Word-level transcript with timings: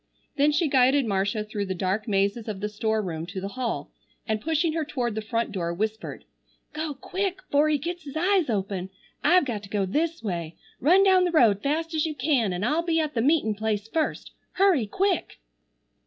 Then 0.35 0.51
she 0.51 0.67
guided 0.67 1.05
Marcia 1.05 1.43
through 1.43 1.67
the 1.67 1.75
dark 1.75 2.07
mazes 2.07 2.47
of 2.47 2.59
the 2.59 2.69
store 2.69 3.03
room 3.03 3.27
to 3.27 3.39
the 3.39 3.49
hall, 3.49 3.91
and 4.27 4.41
pushing 4.41 4.73
her 4.73 4.83
toward 4.83 5.13
the 5.13 5.21
front 5.21 5.51
door, 5.51 5.71
whispered: 5.75 6.25
"Go 6.73 6.95
quick 6.95 7.43
'fore 7.51 7.69
he 7.69 7.77
gets 7.77 8.01
his 8.05 8.17
eyes 8.17 8.49
open. 8.49 8.89
I've 9.23 9.45
got 9.45 9.61
to 9.61 9.69
go 9.69 9.85
this 9.85 10.23
way. 10.23 10.55
Run 10.79 11.03
down 11.03 11.23
the 11.23 11.31
road 11.31 11.61
fast 11.61 11.93
as 11.93 12.07
you 12.07 12.15
can 12.15 12.51
an' 12.51 12.63
I'll 12.63 12.81
be 12.81 12.99
at 12.99 13.13
the 13.13 13.21
meetin' 13.21 13.53
place 13.53 13.87
first. 13.87 14.31
Hurry, 14.53 14.87
quick!" 14.87 15.37